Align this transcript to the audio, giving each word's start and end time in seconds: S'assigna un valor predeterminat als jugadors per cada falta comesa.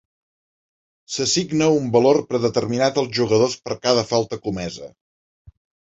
S'assigna 1.15 1.67
un 1.75 1.91
valor 1.97 2.19
predeterminat 2.31 2.99
als 3.03 3.13
jugadors 3.21 3.59
per 3.69 3.79
cada 3.87 4.07
falta 4.15 4.41
comesa. 4.49 4.93